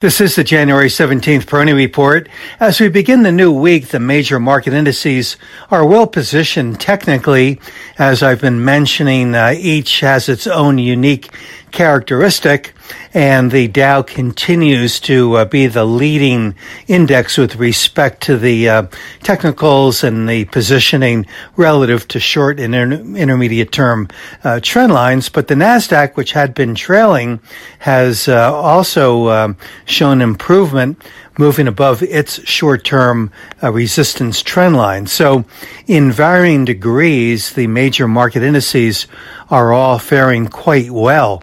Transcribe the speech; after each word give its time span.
This 0.00 0.18
is 0.22 0.34
the 0.34 0.44
January 0.44 0.86
17th 0.86 1.44
Peroni 1.44 1.74
Report. 1.74 2.26
As 2.58 2.80
we 2.80 2.88
begin 2.88 3.22
the 3.22 3.30
new 3.30 3.52
week, 3.52 3.88
the 3.88 4.00
major 4.00 4.40
market 4.40 4.72
indices 4.72 5.36
are 5.70 5.84
well 5.84 6.06
positioned 6.06 6.80
technically. 6.80 7.60
As 7.98 8.22
I've 8.22 8.40
been 8.40 8.64
mentioning, 8.64 9.34
uh, 9.34 9.52
each 9.58 10.00
has 10.00 10.30
its 10.30 10.46
own 10.46 10.78
unique 10.78 11.28
characteristic 11.70 12.74
and 13.12 13.50
the 13.50 13.68
Dow 13.68 14.02
continues 14.02 15.00
to 15.00 15.36
uh, 15.36 15.44
be 15.44 15.66
the 15.66 15.84
leading 15.84 16.54
index 16.86 17.36
with 17.36 17.56
respect 17.56 18.22
to 18.24 18.36
the 18.36 18.68
uh, 18.68 18.86
technicals 19.22 20.04
and 20.04 20.28
the 20.28 20.44
positioning 20.46 21.26
relative 21.56 22.06
to 22.08 22.20
short 22.20 22.60
and 22.60 22.74
inter- 22.74 23.18
intermediate 23.18 23.72
term 23.72 24.08
uh, 24.44 24.60
trend 24.60 24.92
lines. 24.92 25.28
But 25.28 25.48
the 25.48 25.54
Nasdaq, 25.54 26.16
which 26.16 26.32
had 26.32 26.54
been 26.54 26.74
trailing, 26.74 27.40
has 27.80 28.28
uh, 28.28 28.52
also 28.52 29.28
um, 29.28 29.56
shown 29.86 30.20
improvement. 30.20 31.02
Moving 31.40 31.68
above 31.68 32.02
its 32.02 32.46
short 32.46 32.84
term 32.84 33.32
uh, 33.62 33.72
resistance 33.72 34.42
trend 34.42 34.76
line. 34.76 35.06
So, 35.06 35.46
in 35.86 36.12
varying 36.12 36.66
degrees, 36.66 37.54
the 37.54 37.66
major 37.66 38.06
market 38.06 38.42
indices 38.42 39.06
are 39.48 39.72
all 39.72 39.98
faring 39.98 40.48
quite 40.48 40.90
well 40.90 41.42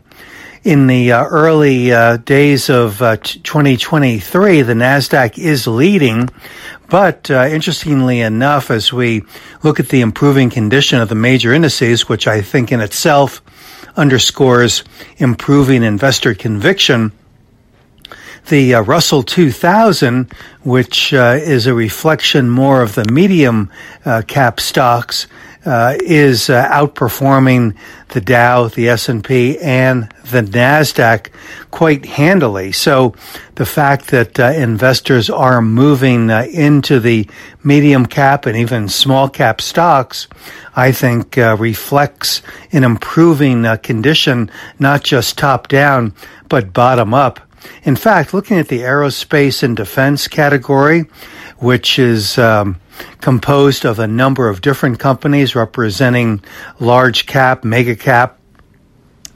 in 0.67 0.87
the 0.87 1.13
uh, 1.13 1.25
early 1.25 1.93
uh, 1.93 2.17
days 2.17 2.69
of 2.69 3.01
uh, 3.01 3.15
2023, 3.15 4.63
the 4.63 4.73
Nasdaq 4.73 5.37
is 5.37 5.65
leading. 5.65 6.27
But 6.89 7.31
uh, 7.31 7.47
interestingly 7.49 8.19
enough, 8.19 8.69
as 8.69 8.91
we 8.91 9.23
look 9.63 9.79
at 9.79 9.87
the 9.87 10.01
improving 10.01 10.49
condition 10.49 10.99
of 10.99 11.07
the 11.07 11.15
major 11.15 11.53
indices, 11.53 12.09
which 12.09 12.27
I 12.27 12.41
think 12.41 12.73
in 12.73 12.81
itself 12.81 13.41
underscores 13.95 14.83
improving 15.17 15.83
investor 15.83 16.33
conviction, 16.33 17.13
the 18.47 18.75
uh, 18.75 18.81
Russell 18.81 19.23
2000, 19.23 20.31
which 20.63 21.13
uh, 21.13 21.37
is 21.41 21.67
a 21.67 21.73
reflection 21.73 22.49
more 22.49 22.81
of 22.81 22.95
the 22.95 23.05
medium 23.11 23.69
uh, 24.05 24.21
cap 24.27 24.59
stocks, 24.59 25.27
uh, 25.65 25.97
is 25.99 26.49
uh, 26.49 26.65
outperforming 26.69 27.75
the 28.09 28.21
Dow, 28.21 28.69
the 28.69 28.87
S&P, 28.87 29.59
and 29.59 30.03
the 30.31 30.41
Nasdaq 30.41 31.27
quite 31.71 32.05
handily. 32.05 32.71
So 32.71 33.15
the 33.55 33.65
fact 33.65 34.07
that 34.07 34.39
investors 34.39 35.29
are 35.29 35.61
moving 35.61 36.29
into 36.29 37.01
the 37.01 37.29
medium 37.65 38.05
cap 38.05 38.45
and 38.45 38.55
even 38.55 38.87
small 38.87 39.27
cap 39.27 39.59
stocks, 39.59 40.29
I 40.73 40.93
think 40.93 41.35
reflects 41.35 42.41
an 42.71 42.85
improving 42.85 43.65
condition, 43.79 44.49
not 44.79 45.03
just 45.03 45.37
top 45.37 45.67
down, 45.67 46.13
but 46.47 46.71
bottom 46.71 47.13
up 47.13 47.41
in 47.83 47.95
fact, 47.95 48.33
looking 48.33 48.57
at 48.57 48.67
the 48.67 48.79
aerospace 48.79 49.63
and 49.63 49.75
defense 49.75 50.27
category, 50.27 51.05
which 51.57 51.99
is 51.99 52.37
um, 52.37 52.79
composed 53.21 53.85
of 53.85 53.99
a 53.99 54.07
number 54.07 54.49
of 54.49 54.61
different 54.61 54.99
companies 54.99 55.55
representing 55.55 56.43
large 56.79 57.25
cap, 57.25 57.63
mega 57.63 57.95
cap, 57.95 58.36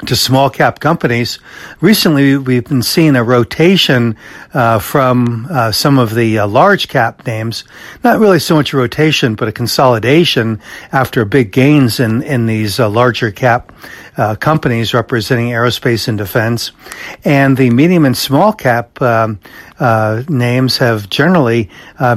to 0.07 0.15
small 0.15 0.49
cap 0.49 0.79
companies. 0.79 1.39
Recently, 1.79 2.37
we've 2.37 2.63
been 2.63 2.81
seeing 2.81 3.15
a 3.15 3.23
rotation 3.23 4.15
uh, 4.53 4.79
from 4.79 5.47
uh, 5.49 5.71
some 5.71 5.99
of 5.99 6.15
the 6.15 6.39
uh, 6.39 6.47
large 6.47 6.87
cap 6.87 7.25
names. 7.27 7.63
Not 8.03 8.19
really 8.19 8.39
so 8.39 8.55
much 8.55 8.73
a 8.73 8.77
rotation, 8.77 9.35
but 9.35 9.47
a 9.47 9.51
consolidation 9.51 10.59
after 10.91 11.23
big 11.25 11.51
gains 11.51 11.99
in 11.99 12.23
in 12.23 12.45
these 12.47 12.79
uh, 12.79 12.89
larger 12.89 13.31
cap 13.31 13.71
uh, 14.17 14.35
companies 14.35 14.93
representing 14.93 15.49
aerospace 15.49 16.07
and 16.07 16.17
defense, 16.17 16.71
and 17.23 17.55
the 17.55 17.69
medium 17.69 18.05
and 18.05 18.17
small 18.17 18.53
cap 18.53 19.01
um, 19.01 19.39
uh, 19.79 20.23
names 20.27 20.77
have 20.77 21.09
generally 21.09 21.69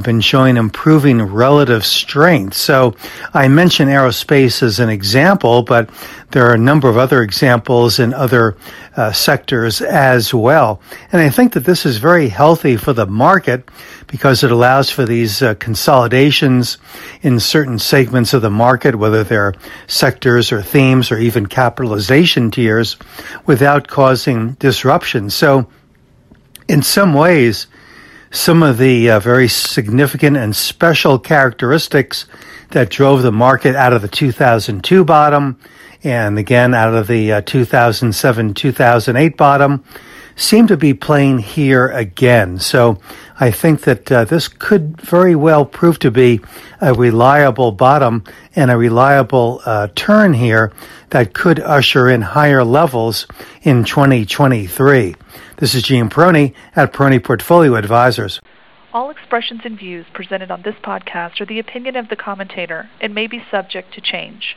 been 0.03 0.21
showing 0.21 0.57
improving 0.57 1.23
relative 1.23 1.85
strength. 1.85 2.55
So 2.55 2.95
I 3.33 3.49
mention 3.49 3.89
aerospace 3.89 4.63
as 4.63 4.81
an 4.81 4.89
example, 4.89 5.63
but 5.63 5.89
there 6.31 6.47
are 6.47 6.55
a 6.55 6.59
number 6.59 6.89
of 6.89 6.99
other 6.99 7.23
examples 7.23 7.74
in 7.99 8.15
other 8.15 8.57
uh, 8.97 9.13
sectors 9.13 9.81
as 9.81 10.33
well. 10.33 10.81
And 11.13 11.21
I 11.21 11.29
think 11.29 11.53
that 11.53 11.65
this 11.65 11.85
is 11.85 11.99
very 11.99 12.29
healthy 12.29 12.77
for 12.77 12.93
the 12.93 13.07
market 13.07 13.69
because 14.07 14.45
it 14.45 14.51
allows 14.51 14.91
for 14.91 15.05
these 15.05 15.43
uh, 15.43 15.55
consolidations 15.55 16.79
in 17.23 17.41
certain 17.41 17.79
segments 17.79 18.33
of 18.33 18.43
the 18.43 18.51
market, 18.51 18.95
whether 18.95 19.25
they're 19.25 19.55
sectors 19.87 20.53
or 20.53 20.63
themes 20.63 21.11
or 21.11 21.19
even 21.19 21.47
capitalization 21.47 22.51
tiers, 22.51 22.97
without 23.47 23.89
causing 23.89 24.53
disruption. 24.55 25.31
So, 25.31 25.69
in 26.69 26.83
some 26.83 27.13
ways, 27.13 27.67
some 28.31 28.63
of 28.63 28.79
the 28.79 29.11
uh, 29.11 29.21
very 29.21 29.49
significant 29.49 30.37
and 30.37 30.57
special 30.57 31.19
characteristics 31.19 32.27
that 32.71 32.91
drove 32.91 33.23
the 33.23 33.33
market 33.33 33.77
out 33.77 33.93
of 33.93 34.03
the 34.03 34.09
2002 34.09 35.05
bottom 35.05 35.59
and 36.05 36.39
again 36.39 36.75
out 36.75 36.95
of 36.95 37.07
the 37.09 37.33
uh, 37.33 37.41
2007 37.41 38.55
2008 38.55 39.37
bottom 39.37 39.83
seem 40.37 40.67
to 40.67 40.77
be 40.77 40.95
playing 40.95 41.39
here 41.39 41.89
again. 41.89 42.59
So 42.59 42.99
I 43.39 43.51
think 43.51 43.83
that 43.83 44.11
uh, 44.11 44.25
this 44.25 44.49
could 44.49 45.01
very 45.01 45.35
well 45.35 45.65
prove 45.65 45.99
to 46.01 46.11
be 46.11 46.41
a 46.81 46.95
reliable 46.95 47.73
bottom 47.73 48.25
and 48.55 48.71
a 48.71 48.77
reliable 48.77 49.61
uh, 49.65 49.89
turn 49.95 50.35
here 50.35 50.73
that 51.11 51.35
could 51.35 51.61
usher 51.61 52.09
in 52.09 52.23
higher 52.23 52.65
levels 52.65 53.27
in 53.63 53.85
2023. 53.85 55.15
This 55.59 55.75
is 55.75 55.83
Gene 55.83 56.11
Peroni 56.11 56.53
at 56.75 56.93
Peroni 56.93 57.23
Portfolio 57.23 57.77
Advisors. 57.77 58.41
All 58.93 59.11
expressions 59.11 59.63
and 59.65 59.79
views 59.79 60.07
presented 60.13 60.51
on 60.51 60.63
this 60.63 60.77
podcast 60.77 61.41
are 61.41 61.47
the 61.47 61.59
opinion 61.59 61.97
of 61.97 62.09
the 62.09 62.17
commentator 62.17 62.89
and 63.01 63.15
may 63.15 63.27
be 63.27 63.43
subject 63.51 63.95
to 63.95 64.01
change. 64.01 64.57